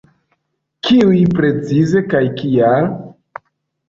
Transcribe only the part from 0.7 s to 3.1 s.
Kiuj precize kaj kial?